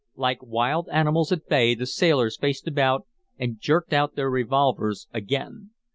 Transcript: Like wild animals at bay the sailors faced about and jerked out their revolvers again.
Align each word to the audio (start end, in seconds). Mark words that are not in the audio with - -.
Like 0.15 0.39
wild 0.41 0.89
animals 0.89 1.31
at 1.31 1.47
bay 1.47 1.75
the 1.75 1.85
sailors 1.85 2.35
faced 2.35 2.67
about 2.67 3.05
and 3.37 3.59
jerked 3.59 3.93
out 3.93 4.15
their 4.15 4.31
revolvers 4.31 5.07
again. 5.13 5.69